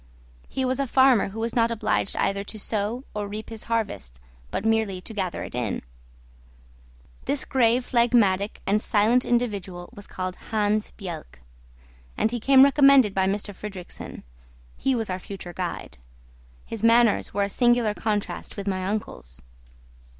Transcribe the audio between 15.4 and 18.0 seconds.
guide. His manners were a singular